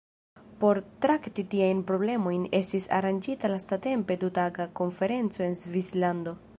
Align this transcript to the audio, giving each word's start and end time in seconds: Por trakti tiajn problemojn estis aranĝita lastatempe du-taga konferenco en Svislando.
Por 0.61 0.79
trakti 1.05 1.43
tiajn 1.51 1.83
problemojn 1.91 2.47
estis 2.61 2.89
aranĝita 3.01 3.53
lastatempe 3.55 4.21
du-taga 4.25 4.71
konferenco 4.81 5.49
en 5.51 5.59
Svislando. 5.63 6.39